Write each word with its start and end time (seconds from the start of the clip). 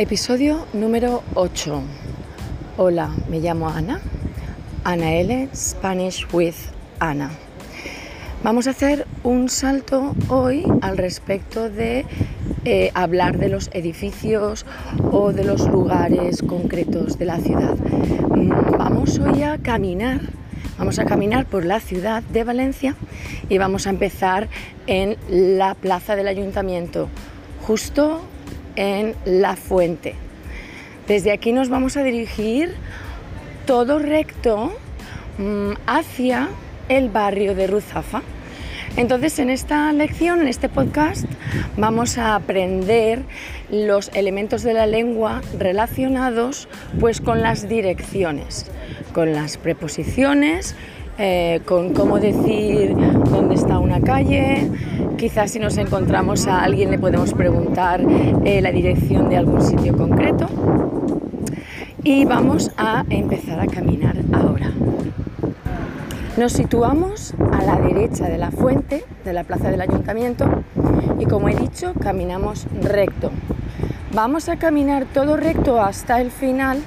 Episodio 0.00 0.64
número 0.72 1.22
8. 1.34 1.82
Hola, 2.78 3.10
me 3.28 3.38
llamo 3.38 3.68
Ana. 3.68 4.00
Ana 4.82 5.12
L. 5.16 5.50
Spanish 5.54 6.26
with 6.32 6.54
Ana. 7.00 7.28
Vamos 8.42 8.66
a 8.66 8.70
hacer 8.70 9.06
un 9.24 9.50
salto 9.50 10.14
hoy 10.30 10.64
al 10.80 10.96
respecto 10.96 11.68
de 11.68 12.06
eh, 12.64 12.90
hablar 12.94 13.36
de 13.36 13.50
los 13.50 13.68
edificios 13.74 14.64
o 15.12 15.34
de 15.34 15.44
los 15.44 15.68
lugares 15.68 16.40
concretos 16.40 17.18
de 17.18 17.26
la 17.26 17.36
ciudad. 17.36 17.76
Mm, 17.76 18.78
vamos 18.78 19.18
hoy 19.18 19.42
a 19.42 19.58
caminar, 19.58 20.22
vamos 20.78 20.98
a 20.98 21.04
caminar 21.04 21.44
por 21.44 21.66
la 21.66 21.78
ciudad 21.78 22.22
de 22.22 22.42
Valencia 22.42 22.96
y 23.50 23.58
vamos 23.58 23.86
a 23.86 23.90
empezar 23.90 24.48
en 24.86 25.18
la 25.28 25.74
plaza 25.74 26.16
del 26.16 26.28
ayuntamiento, 26.28 27.10
justo 27.66 28.22
en 28.76 29.14
la 29.24 29.56
fuente. 29.56 30.14
Desde 31.08 31.32
aquí 31.32 31.52
nos 31.52 31.68
vamos 31.68 31.96
a 31.96 32.02
dirigir 32.02 32.74
todo 33.66 33.98
recto 33.98 34.72
mm, 35.38 35.72
hacia 35.86 36.48
el 36.88 37.08
barrio 37.08 37.54
de 37.54 37.66
Ruzafa. 37.66 38.22
Entonces, 38.96 39.38
en 39.38 39.50
esta 39.50 39.92
lección, 39.92 40.40
en 40.40 40.48
este 40.48 40.68
podcast, 40.68 41.24
vamos 41.76 42.18
a 42.18 42.34
aprender 42.34 43.22
los 43.70 44.10
elementos 44.14 44.62
de 44.62 44.74
la 44.74 44.86
lengua 44.86 45.42
relacionados 45.58 46.68
pues, 46.98 47.20
con 47.20 47.40
las 47.40 47.68
direcciones, 47.68 48.66
con 49.14 49.32
las 49.32 49.56
preposiciones, 49.56 50.74
eh, 51.18 51.60
con 51.64 51.94
cómo 51.94 52.18
decir 52.18 52.94
dónde 53.30 53.54
está 53.54 53.78
una 53.78 54.00
calle. 54.00 54.68
Quizás 55.20 55.50
si 55.50 55.58
nos 55.58 55.76
encontramos 55.76 56.46
a 56.46 56.62
alguien 56.62 56.90
le 56.90 56.98
podemos 56.98 57.34
preguntar 57.34 58.00
eh, 58.42 58.62
la 58.62 58.72
dirección 58.72 59.28
de 59.28 59.36
algún 59.36 59.60
sitio 59.60 59.94
concreto. 59.94 60.48
Y 62.02 62.24
vamos 62.24 62.70
a 62.78 63.04
empezar 63.10 63.60
a 63.60 63.66
caminar 63.66 64.16
ahora. 64.32 64.72
Nos 66.38 66.54
situamos 66.54 67.34
a 67.52 67.62
la 67.62 67.76
derecha 67.76 68.30
de 68.30 68.38
la 68.38 68.50
fuente 68.50 69.04
de 69.22 69.34
la 69.34 69.44
plaza 69.44 69.70
del 69.70 69.82
ayuntamiento 69.82 70.64
y 71.18 71.26
como 71.26 71.50
he 71.50 71.54
dicho, 71.54 71.92
caminamos 72.00 72.66
recto. 72.80 73.30
Vamos 74.14 74.48
a 74.48 74.56
caminar 74.56 75.04
todo 75.04 75.36
recto 75.36 75.82
hasta 75.82 76.18
el 76.22 76.30
final, 76.30 76.78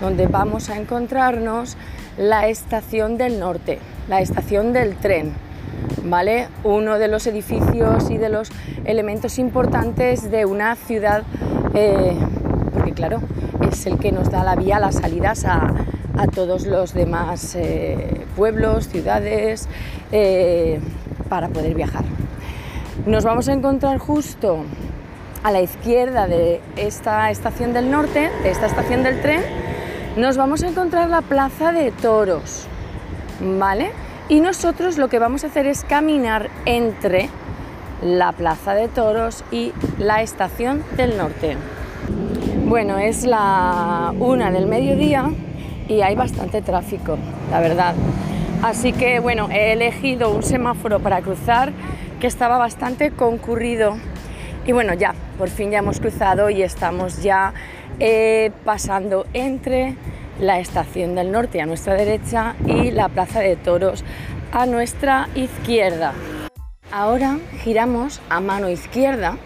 donde 0.00 0.26
vamos 0.26 0.70
a 0.70 0.78
encontrarnos 0.78 1.76
la 2.16 2.48
estación 2.48 3.18
del 3.18 3.38
norte, 3.38 3.78
la 4.08 4.22
estación 4.22 4.72
del 4.72 4.96
tren. 4.96 5.43
¿Vale? 6.04 6.48
Uno 6.64 6.98
de 6.98 7.08
los 7.08 7.26
edificios 7.26 8.10
y 8.10 8.18
de 8.18 8.28
los 8.28 8.50
elementos 8.84 9.38
importantes 9.38 10.30
de 10.30 10.44
una 10.44 10.76
ciudad, 10.76 11.22
eh, 11.72 12.14
porque 12.74 12.92
claro, 12.92 13.20
es 13.70 13.86
el 13.86 13.98
que 13.98 14.12
nos 14.12 14.30
da 14.30 14.44
la 14.44 14.54
vía, 14.54 14.78
las 14.78 14.96
salidas 14.96 15.46
a, 15.46 15.72
a 16.18 16.26
todos 16.26 16.66
los 16.66 16.92
demás 16.92 17.54
eh, 17.54 18.26
pueblos, 18.36 18.88
ciudades, 18.88 19.68
eh, 20.12 20.80
para 21.28 21.48
poder 21.48 21.74
viajar. 21.74 22.04
Nos 23.06 23.24
vamos 23.24 23.48
a 23.48 23.52
encontrar 23.52 23.98
justo 23.98 24.64
a 25.42 25.50
la 25.50 25.60
izquierda 25.60 26.26
de 26.26 26.60
esta 26.76 27.30
estación 27.30 27.72
del 27.72 27.90
norte, 27.90 28.30
de 28.42 28.50
esta 28.50 28.66
estación 28.66 29.02
del 29.02 29.20
tren, 29.20 29.42
nos 30.16 30.36
vamos 30.36 30.62
a 30.62 30.68
encontrar 30.68 31.10
la 31.10 31.22
plaza 31.22 31.72
de 31.72 31.90
toros, 31.90 32.66
¿vale? 33.40 33.90
Y 34.28 34.40
nosotros 34.40 34.96
lo 34.96 35.08
que 35.08 35.18
vamos 35.18 35.44
a 35.44 35.48
hacer 35.48 35.66
es 35.66 35.84
caminar 35.84 36.48
entre 36.64 37.28
la 38.02 38.32
plaza 38.32 38.72
de 38.74 38.88
toros 38.88 39.44
y 39.50 39.72
la 39.98 40.22
estación 40.22 40.82
del 40.96 41.18
norte. 41.18 41.58
Bueno, 42.66 42.98
es 42.98 43.24
la 43.24 44.14
una 44.18 44.50
del 44.50 44.66
mediodía 44.66 45.30
y 45.88 46.00
hay 46.00 46.14
bastante 46.14 46.62
tráfico, 46.62 47.18
la 47.50 47.60
verdad. 47.60 47.94
Así 48.62 48.94
que 48.94 49.20
bueno, 49.20 49.48
he 49.50 49.72
elegido 49.72 50.30
un 50.30 50.42
semáforo 50.42 51.00
para 51.00 51.20
cruzar 51.20 51.72
que 52.18 52.26
estaba 52.26 52.56
bastante 52.56 53.10
concurrido. 53.10 53.96
Y 54.66 54.72
bueno, 54.72 54.94
ya, 54.94 55.14
por 55.36 55.50
fin 55.50 55.70
ya 55.70 55.80
hemos 55.80 56.00
cruzado 56.00 56.48
y 56.48 56.62
estamos 56.62 57.22
ya 57.22 57.52
eh, 58.00 58.52
pasando 58.64 59.26
entre 59.34 59.96
la 60.38 60.58
estación 60.58 61.14
del 61.14 61.32
norte 61.32 61.60
a 61.60 61.66
nuestra 61.66 61.94
derecha 61.94 62.54
y 62.66 62.90
la 62.90 63.08
plaza 63.08 63.40
de 63.40 63.56
toros 63.56 64.04
a 64.52 64.66
nuestra 64.66 65.28
izquierda. 65.34 66.12
Ahora 66.90 67.38
giramos 67.62 68.20
a 68.28 68.40
mano 68.40 68.68
izquierda 68.68 69.36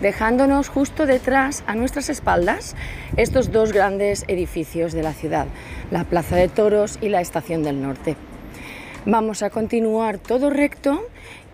dejándonos 0.00 0.68
justo 0.68 1.06
detrás, 1.06 1.64
a 1.66 1.74
nuestras 1.74 2.08
espaldas, 2.10 2.76
estos 3.16 3.52
dos 3.52 3.72
grandes 3.72 4.24
edificios 4.28 4.92
de 4.92 5.02
la 5.02 5.12
ciudad, 5.12 5.46
la 5.90 6.04
Plaza 6.04 6.36
de 6.36 6.48
Toros 6.48 6.98
y 7.00 7.08
la 7.08 7.20
Estación 7.20 7.62
del 7.62 7.80
Norte. 7.80 8.16
Vamos 9.06 9.42
a 9.42 9.50
continuar 9.50 10.18
todo 10.18 10.50
recto 10.50 11.06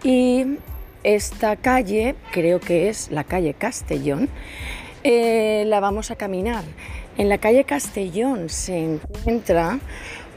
y 0.02 0.58
esta 1.04 1.56
calle, 1.56 2.16
creo 2.32 2.60
que 2.60 2.88
es 2.88 3.10
la 3.10 3.24
calle 3.24 3.54
Castellón, 3.54 4.28
eh, 5.02 5.64
la 5.66 5.80
vamos 5.80 6.10
a 6.10 6.16
caminar. 6.16 6.64
En 7.16 7.28
la 7.28 7.38
calle 7.38 7.65
Castellón 7.65 8.48
se 8.48 8.78
encuentra 8.78 9.78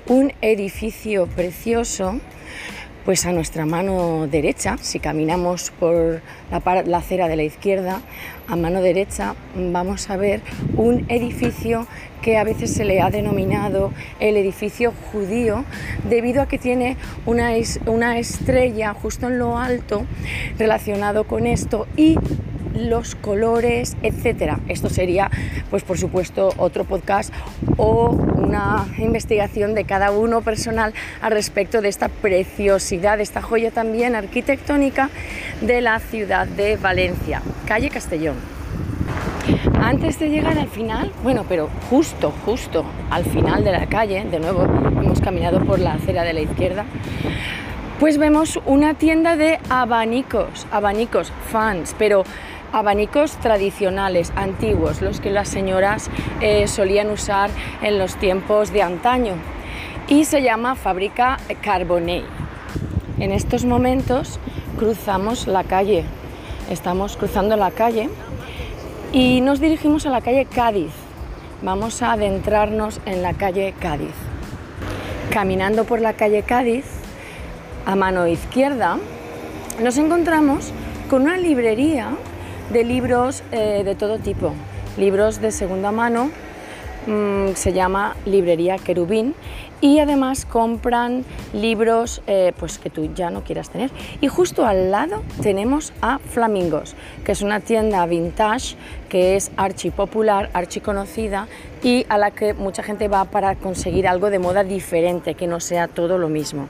un 0.07 0.34
edificio 0.41 1.28
precioso 1.28 2.19
pues 3.06 3.25
a 3.25 3.34
nuestra 3.34 3.66
mano 3.66 4.28
derecha, 4.28 4.78
si 4.81 5.00
caminamos 5.00 5.72
por 5.72 6.22
la, 6.50 6.97
acera 6.97 7.28
de 7.28 7.35
la 7.35 7.44
izquierda, 7.44 8.01
a 8.47 8.56
mano 8.56 8.81
derecha 8.81 9.35
vamos 9.56 10.09
a 10.09 10.16
ver 10.16 10.41
un 10.78 11.06
edificio 11.09 11.85
que 12.22 12.38
a 12.38 12.45
veces 12.45 12.73
se 12.73 12.85
le 12.85 13.01
ha 13.01 13.09
denominado 13.09 13.91
el 14.22 14.38
edificio 14.38 14.94
judío 15.12 15.66
debido 16.09 16.41
a 16.41 16.47
que 16.47 16.57
tiene 16.57 16.95
una, 17.25 17.51
una 17.88 18.17
estrella 18.17 18.94
justo 18.94 19.28
en 19.28 19.38
lo 19.38 19.57
alto 19.57 20.06
relacionado 20.57 21.25
con 21.25 21.45
esto 21.45 21.88
y 21.97 22.17
los 22.73 23.16
colores, 23.16 23.95
etcétera. 24.01 24.59
Esto 24.67 24.89
sería, 24.89 25.29
pues 25.69 25.84
por 25.84 25.97
supuesto, 25.97 26.53
otro 26.57 26.84
podcast 26.84 27.34
o 27.78 28.09
una 28.09 28.85
investigación 28.97 29.73
de 29.73 29.85
cada 29.85 30.11
uno 30.11 30.41
personal 30.41 30.94
al 31.22 31.31
respecto 31.31 31.81
de 31.81 31.89
esta 31.89 32.09
preciosidad, 32.09 33.19
esta 33.19 33.41
joya 33.41 33.72
también 33.72 34.16
arquitectónica 34.16 35.09
de 35.62 35.81
la 35.81 36.00
ciudad 36.00 36.47
de 36.47 36.78
Valencia, 36.78 37.41
calle 37.66 37.89
Castellón. 37.89 38.35
Antes 39.81 40.17
de 40.19 40.29
llegar 40.29 40.57
al 40.57 40.69
final, 40.69 41.12
bueno, 41.23 41.45
pero 41.47 41.69
justo, 41.89 42.33
justo 42.45 42.85
al 43.09 43.25
final 43.25 43.63
de 43.63 43.72
la 43.72 43.88
calle, 43.88 44.23
de 44.23 44.39
nuevo 44.39 44.63
hemos 44.63 45.19
caminado 45.19 45.59
por 45.66 45.79
la 45.79 45.94
acera 45.94 46.23
de 46.23 46.33
la 46.33 46.41
izquierda, 46.41 46.85
pues 48.00 48.17
vemos 48.17 48.59
una 48.66 48.94
tienda 48.94 49.35
de 49.35 49.59
abanicos, 49.69 50.67
abanicos, 50.72 51.31
fans, 51.51 51.95
pero 51.97 52.23
abanicos 52.73 53.38
tradicionales, 53.38 54.34
antiguos, 54.35 55.01
los 55.01 55.22
que 55.22 55.29
las 55.29 55.47
señoras 55.47 56.09
eh, 56.41 56.67
solían 56.67 57.11
usar 57.11 57.51
en 57.81 58.00
los 58.00 58.17
tiempos 58.17 58.73
de 58.73 58.81
antaño. 58.81 59.35
Y 60.07 60.25
se 60.25 60.41
llama 60.41 60.75
Fábrica 60.75 61.38
Carbonell. 61.62 62.25
En 63.19 63.31
estos 63.31 63.63
momentos 63.63 64.39
cruzamos 64.78 65.47
la 65.47 65.63
calle, 65.63 66.03
estamos 66.69 67.16
cruzando 67.16 67.56
la 67.56 67.72
calle 67.72 68.09
y 69.13 69.39
nos 69.41 69.62
dirigimos 69.62 70.07
a 70.07 70.09
la 70.09 70.22
calle 70.22 70.45
Cádiz. 70.45 70.91
Vamos 71.62 72.01
a 72.01 72.13
adentrarnos 72.13 73.00
en 73.06 73.22
la 73.22 73.33
calle 73.33 73.73
Cádiz. 73.79 74.16
Caminando 75.29 75.83
por 75.85 76.01
la 76.01 76.13
calle 76.13 76.41
Cádiz, 76.41 76.85
a 77.85 77.95
mano 77.95 78.28
izquierda, 78.28 78.97
nos 79.81 79.97
encontramos 79.97 80.71
con 81.09 81.21
una 81.21 81.38
librería 81.38 82.09
de 82.71 82.83
libros 82.83 83.44
eh, 83.51 83.83
de 83.83 83.95
todo 83.95 84.19
tipo, 84.19 84.54
libros 84.98 85.42
de 85.42 85.51
segunda 85.51 85.92
mano, 85.92 86.31
mm, 87.07 87.54
se 87.56 87.74
llama 87.74 88.15
Librería 88.25 88.77
Querubín 88.77 89.36
y 89.81 90.00
además 90.00 90.45
compran 90.45 91.25
libros 91.51 92.21
eh, 92.25 92.54
pues 92.57 92.80
que 92.80 92.89
tú 92.89 93.13
ya 93.13 93.30
no 93.30 93.44
quieras 93.44 93.69
tener. 93.69 93.92
Y 94.21 94.30
justo 94.30 94.65
al 94.65 94.92
lado 94.92 95.24
tenemos 95.42 95.92
a 96.01 96.19
Flamingos, 96.19 96.95
que 97.25 97.33
es 97.33 97.42
una 97.42 97.60
tienda 97.60 98.06
vintage 98.06 98.77
que 99.09 99.36
es 99.36 99.51
archi 99.57 99.92
popular, 99.92 100.50
archi 100.54 100.80
conocida 100.80 101.48
y 101.83 102.06
a 102.07 102.18
la 102.18 102.31
que 102.31 102.54
mucha 102.54 102.81
gente 102.81 103.09
va 103.09 103.25
para 103.25 103.56
conseguir 103.56 104.07
algo 104.07 104.30
de 104.30 104.39
moda 104.39 104.63
diferente, 104.63 105.36
que 105.36 105.48
no 105.48 105.59
sea 105.59 105.89
todo 105.89 106.18
lo 106.18 106.30
mismo. 106.30 106.68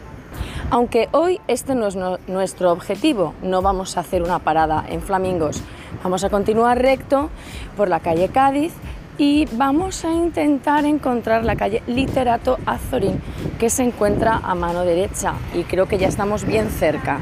Aunque 0.71 1.07
hoy 1.11 1.39
este 1.47 1.75
no 1.75 1.85
es 1.85 1.95
nuestro 2.27 2.71
objetivo, 2.71 3.35
no 3.43 3.61
vamos 3.61 3.95
a 3.95 3.99
hacer 3.99 4.23
una 4.23 4.39
parada 4.39 4.83
en 4.89 5.03
Flamingos, 5.03 5.61
vamos 6.01 6.23
a 6.23 6.29
continuar 6.29 6.81
recto 6.81 7.29
por 7.75 7.89
la 7.89 7.99
calle 7.99 8.29
Cádiz 8.29 8.73
y 9.17 9.47
vamos 9.51 10.05
a 10.05 10.11
intentar 10.11 10.85
encontrar 10.85 11.45
la 11.45 11.55
calle 11.55 11.83
Literato 11.87 12.57
Azorín, 12.65 13.21
que 13.59 13.69
se 13.69 13.83
encuentra 13.83 14.37
a 14.37 14.55
mano 14.55 14.85
derecha 14.85 15.33
y 15.53 15.63
creo 15.63 15.87
que 15.87 15.97
ya 15.97 16.07
estamos 16.07 16.45
bien 16.45 16.69
cerca. 16.69 17.19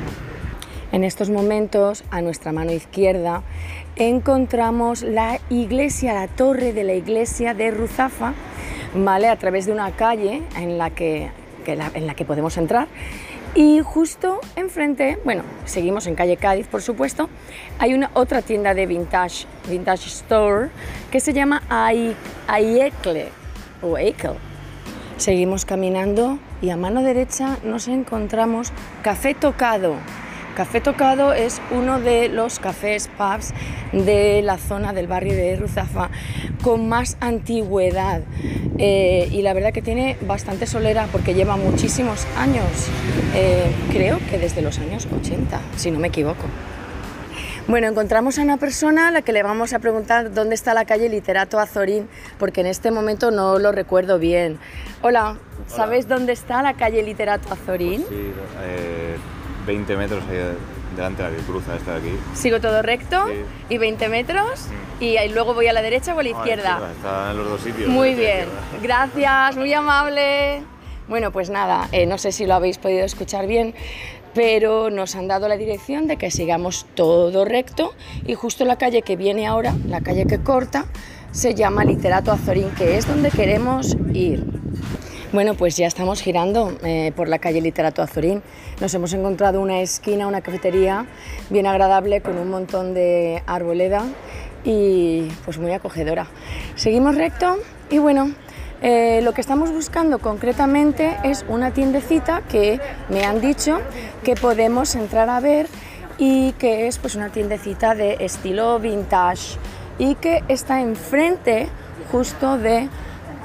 En 0.92 1.04
estos 1.04 1.30
momentos, 1.30 2.04
a 2.12 2.22
nuestra 2.22 2.52
mano 2.52 2.72
izquierda, 2.72 3.44
encontramos 3.96 5.04
la 5.04 5.40
iglesia, 5.50 6.14
la 6.14 6.28
torre 6.28 6.74
de 6.74 6.84
la 6.84 6.94
iglesia 6.94 7.54
de 7.54 7.72
Ruzafa, 7.72 8.34
¿vale? 8.94 9.30
A 9.30 9.38
través 9.38 9.66
de 9.66 9.72
una 9.72 9.92
calle 9.92 10.42
en 10.58 10.78
la 10.78 10.90
que, 10.90 11.32
en 11.66 12.08
la 12.08 12.14
que 12.14 12.26
podemos 12.26 12.58
entrar. 12.58 12.88
Y 13.54 13.82
justo 13.82 14.40
enfrente, 14.56 15.20
bueno, 15.26 15.44
seguimos 15.66 16.08
en 16.08 16.16
calle 16.16 16.38
Cádiz, 16.38 16.68
por 16.68 16.82
supuesto, 16.82 17.30
hay 17.80 17.94
una 17.94 18.10
otra 18.14 18.42
tienda 18.42 18.74
de 18.74 18.86
vintage, 18.86 19.46
vintage 19.70 20.08
store, 20.08 20.70
que 21.12 21.20
se 21.20 21.34
llama 21.34 21.62
Aiecle 22.48 23.28
o 23.82 23.98
Eikel. 23.98 24.36
Seguimos 25.18 25.66
caminando 25.66 26.40
y 26.62 26.70
a 26.70 26.78
mano 26.78 27.04
derecha 27.04 27.58
nos 27.64 27.90
encontramos 27.90 28.72
Café 29.04 29.34
Tocado. 29.34 29.96
Café 30.56 30.82
Tocado 30.82 31.34
es 31.34 31.62
uno 31.72 32.00
de 32.00 32.28
los 32.28 32.60
cafés 32.60 33.10
pubs 33.18 33.54
de 33.94 34.42
la 34.42 34.58
zona 34.58 34.94
del 34.94 35.08
barrio 35.08 35.34
de 35.34 35.56
Ruzafa 35.56 36.10
con 36.62 36.90
más 36.90 37.18
antigüedad 37.22 38.22
eh, 38.78 39.30
y 39.32 39.42
la 39.44 39.54
verdad 39.54 39.72
que 39.72 39.82
tiene 39.82 40.18
bastante 40.22 40.68
solera 40.68 41.08
porque 41.12 41.34
lleva 41.34 41.56
muchísimos 41.56 42.26
años, 42.38 42.66
eh, 43.36 43.72
creo 43.92 44.20
que 44.30 44.38
desde 44.38 44.62
los 44.62 44.80
años 44.80 45.08
80, 45.12 45.60
si 45.78 45.92
no 45.92 46.00
me 46.00 46.10
equivoco. 46.10 46.46
Bueno, 47.72 47.88
encontramos 47.88 48.38
a 48.38 48.42
una 48.42 48.58
persona 48.58 49.08
a 49.08 49.12
la 49.12 49.22
que 49.22 49.32
le 49.32 49.44
vamos 49.44 49.72
a 49.72 49.80
preguntar 49.80 50.34
dónde 50.34 50.56
está 50.56 50.74
la 50.74 50.84
calle 50.84 51.08
Literato 51.08 51.58
Azorín, 51.58 52.10
porque 52.38 52.60
en 52.60 52.68
este 52.68 52.92
momento 52.92 53.32
no 53.32 53.60
lo 53.60 53.72
recuerdo 53.72 54.20
bien. 54.20 54.60
Hola, 55.02 55.38
¿sabes 55.68 56.10
dónde 56.10 56.34
está 56.34 56.62
la 56.62 56.74
calle 56.74 57.02
Literato 57.02 57.48
Azorín? 57.54 58.02
Sí, 58.10 58.34
eh, 58.64 59.16
20 59.66 59.96
metros 59.96 60.22
ahí 60.30 60.54
delante 60.98 61.24
de 61.24 61.30
la 61.30 61.38
que 61.38 61.44
cruza 61.44 61.78
esta 61.78 61.94
de 61.94 62.00
aquí. 62.00 62.20
Sigo 62.34 62.60
todo 62.60 62.82
recto 62.82 63.28
y 63.70 63.78
20 63.78 64.10
metros 64.10 64.68
mm. 65.00 65.04
y 65.04 65.30
luego 65.30 65.54
voy 65.54 65.68
a 65.68 65.74
la 65.74 65.82
derecha 65.82 66.14
o 66.14 66.20
a 66.20 66.24
la 66.24 66.30
izquierda. 66.30 66.92
está 66.98 67.32
en 67.32 67.38
los 67.38 67.52
dos 67.52 67.62
sitios. 67.62 67.88
Muy 67.88 68.16
bien, 68.16 68.50
gracias, 68.84 69.56
muy 69.56 69.72
amable. 69.72 70.62
Bueno, 71.08 71.32
pues 71.32 71.50
nada, 71.50 71.90
eh, 71.92 72.06
no 72.06 72.18
sé 72.18 72.32
si 72.32 72.46
lo 72.46 72.54
habéis 72.54 72.78
podido 72.78 73.04
escuchar 73.04 73.48
bien, 73.48 73.74
pero 74.34 74.90
nos 74.90 75.16
han 75.16 75.28
dado 75.28 75.48
la 75.48 75.58
dirección 75.58 76.08
de 76.08 76.18
que 76.18 76.32
sigamos 76.32 76.86
todo 76.96 77.44
recto 77.44 77.94
y 78.26 78.36
justo 78.36 78.66
la 78.66 78.78
calle 78.78 79.02
que 79.02 79.16
viene 79.16 79.48
ahora, 79.48 79.76
la 79.88 80.02
calle 80.02 80.26
que 80.26 80.40
corta, 80.40 80.86
se 81.32 81.56
llama 81.56 81.84
Literato 81.84 82.32
Azorín, 82.32 82.70
que 82.72 82.98
es 82.98 83.08
donde 83.08 83.30
queremos 83.30 83.98
ir. 84.14 84.46
Bueno, 85.34 85.54
pues 85.56 85.78
ya 85.78 85.88
estamos 85.88 86.22
girando 86.22 86.78
eh, 86.84 87.14
por 87.16 87.30
la 87.30 87.40
calle 87.40 87.62
Literato 87.62 88.02
Azorín. 88.02 88.44
Nos 88.82 88.94
hemos 88.94 89.14
encontrado 89.14 89.62
una 89.62 89.80
esquina, 89.80 90.28
una 90.28 90.42
cafetería 90.42 91.06
bien 91.50 91.68
agradable 91.68 92.22
con 92.22 92.38
un 92.38 92.50
montón 92.50 92.94
de 92.94 93.42
arboleda 93.48 94.04
y 94.66 95.30
pues 95.46 95.58
muy 95.58 95.72
acogedora. 95.72 96.28
Seguimos 96.76 97.16
recto 97.16 97.58
y 97.90 97.98
bueno, 97.98 98.32
eh, 98.82 99.22
lo 99.24 99.34
que 99.34 99.42
estamos 99.42 99.72
buscando 99.72 100.20
concretamente 100.20 101.18
es 101.24 101.46
una 101.48 101.72
tiendecita 101.72 102.42
que 102.42 102.80
me 103.10 103.26
han 103.26 103.40
dicho 103.40 103.80
que 104.24 104.36
podemos 104.36 104.96
entrar 104.96 105.30
a 105.30 105.40
ver 105.40 105.68
y 106.18 106.54
que 106.54 106.88
es 106.88 106.98
pues 106.98 107.16
una 107.16 107.30
tiendecita 107.30 107.94
de 107.94 108.18
estilo 108.20 108.80
vintage 108.80 109.58
y 110.00 110.16
que 110.16 110.44
está 110.48 110.82
enfrente 110.82 111.70
justo 112.12 112.58
de 112.58 112.90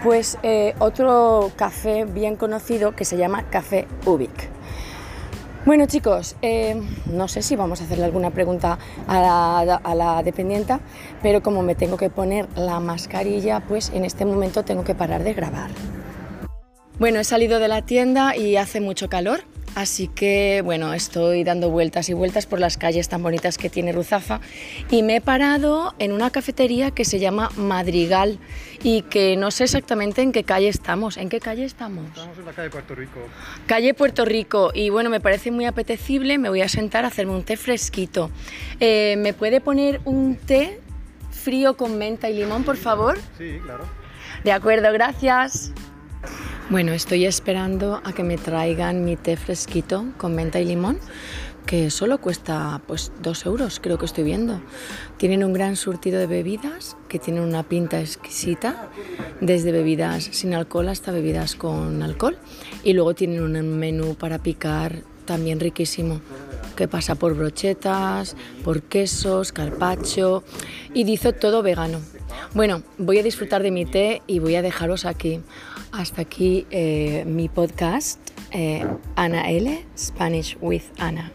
pues 0.02 0.38
eh, 0.42 0.74
otro 0.78 1.50
café 1.56 2.04
bien 2.04 2.36
conocido 2.36 2.94
que 2.94 3.04
se 3.04 3.16
llama 3.16 3.44
Café 3.50 3.86
Ubik. 4.04 4.56
Bueno 5.66 5.86
chicos, 5.86 6.36
eh, 6.42 6.80
no 7.12 7.26
sé 7.26 7.42
si 7.42 7.56
vamos 7.56 7.80
a 7.80 7.84
hacerle 7.84 8.04
alguna 8.04 8.30
pregunta 8.30 8.78
a 9.08 9.20
la, 9.20 9.74
a 9.74 9.94
la, 9.96 10.22
dependienta, 10.22 10.78
pero 11.22 11.42
como 11.42 11.62
me 11.62 11.74
tengo 11.74 11.96
que 11.96 12.08
poner 12.08 12.46
la 12.54 12.78
mascarilla, 12.78 13.58
pues 13.58 13.90
en 13.92 14.04
este 14.04 14.24
momento 14.24 14.62
tengo 14.62 14.84
que 14.84 14.94
parar 14.94 15.24
de 15.24 15.34
grabar. 15.34 15.70
Bueno, 17.00 17.18
he 17.18 17.24
salido 17.24 17.58
de 17.58 17.66
la 17.66 17.82
tienda 17.82 18.36
y 18.36 18.56
hace 18.56 18.80
mucho 18.80 19.08
calor, 19.08 19.40
Así 19.76 20.08
que 20.08 20.62
bueno, 20.64 20.94
estoy 20.94 21.44
dando 21.44 21.69
vueltas 21.69 22.08
y 22.08 22.14
vueltas 22.14 22.46
por 22.46 22.58
las 22.58 22.78
calles 22.78 23.11
tan 23.11 23.23
bonitas 23.23 23.58
que 23.58 23.69
tiene 23.69 23.93
Ruzafa 23.93 24.40
y 24.90 25.02
me 25.02 25.17
he 25.17 25.20
parado 25.20 25.94
en 25.99 26.12
una 26.12 26.31
cafetería 26.31 26.93
que 26.93 27.05
se 27.05 27.19
llama 27.19 27.50
Madrigal 27.58 28.38
y 28.82 29.02
que 29.02 29.37
no 29.37 29.50
sé 29.50 29.64
exactamente 29.64 30.23
en 30.23 30.32
qué 30.32 30.44
calle 30.44 30.69
estamos. 30.69 31.19
¿En 31.19 31.28
qué 31.28 31.40
calle 31.40 31.67
estamos? 31.67 32.06
Estamos 32.06 32.38
en 32.38 32.46
la 32.46 32.52
calle 32.55 32.70
Puerto 32.70 32.94
Rico. 32.94 33.20
Calle 33.67 33.93
Puerto 33.93 34.25
Rico 34.25 34.70
y 34.73 34.88
bueno, 34.88 35.11
me 35.11 35.20
parece 35.20 35.50
muy 35.50 35.67
apetecible, 35.67 36.38
me 36.38 36.49
voy 36.49 36.62
a 36.62 36.70
sentar 36.70 37.05
a 37.05 37.08
hacerme 37.08 37.34
un 37.34 37.43
té 37.43 37.58
fresquito. 37.58 38.31
Eh, 38.81 39.17
¿Me 39.19 39.34
puede 39.34 39.61
poner 39.61 40.00
un 40.06 40.37
té 40.37 40.81
frío 41.31 41.76
con 41.76 41.99
menta 41.99 42.31
y 42.31 42.34
limón, 42.38 42.64
por 42.64 42.79
favor? 42.79 43.19
Sí, 43.37 43.58
claro. 43.62 43.84
De 44.43 44.52
acuerdo, 44.52 44.90
gracias. 44.94 45.75
Bueno, 46.68 46.92
estoy 46.92 47.26
esperando 47.26 48.00
a 48.02 48.12
que 48.12 48.24
me 48.24 48.38
traigan 48.38 49.04
mi 49.04 49.14
té 49.14 49.36
fresquito 49.36 50.04
con 50.18 50.34
menta 50.34 50.58
y 50.58 50.64
limón, 50.64 50.98
que 51.64 51.90
solo 51.92 52.18
cuesta 52.18 52.82
pues 52.88 53.12
dos 53.22 53.46
euros, 53.46 53.78
creo 53.78 53.98
que 53.98 54.06
estoy 54.06 54.24
viendo. 54.24 54.60
Tienen 55.16 55.44
un 55.44 55.52
gran 55.52 55.76
surtido 55.76 56.18
de 56.18 56.26
bebidas 56.26 56.96
que 57.08 57.20
tienen 57.20 57.44
una 57.44 57.62
pinta 57.62 58.00
exquisita, 58.00 58.88
desde 59.40 59.70
bebidas 59.70 60.24
sin 60.24 60.54
alcohol 60.54 60.88
hasta 60.88 61.12
bebidas 61.12 61.54
con 61.54 62.02
alcohol. 62.02 62.36
Y 62.82 62.94
luego 62.94 63.14
tienen 63.14 63.42
un 63.42 63.78
menú 63.78 64.16
para 64.16 64.38
picar 64.40 65.02
también 65.24 65.60
riquísimo, 65.60 66.20
que 66.74 66.88
pasa 66.88 67.14
por 67.14 67.34
brochetas, 67.34 68.34
por 68.64 68.82
quesos, 68.82 69.52
carpaccio 69.52 70.42
y 70.92 71.04
dice 71.04 71.32
todo 71.32 71.62
vegano. 71.62 72.00
Bueno, 72.54 72.82
voy 72.98 73.19
a 73.19 73.22
disfrutar 73.22 73.62
de 73.62 73.70
mi 73.70 73.86
té 73.86 74.22
y 74.26 74.40
voy 74.40 74.56
a 74.56 74.62
dejaros 74.62 75.04
aquí. 75.04 75.40
Hasta 75.96 76.20
aquí 76.20 76.66
eh, 76.70 77.25
mi 77.26 77.48
podcast, 77.48 78.20
eh, 78.50 78.84
Ana 79.14 79.48
L, 79.48 79.82
Spanish 79.96 80.54
with 80.60 80.84
Ana. 80.98 81.32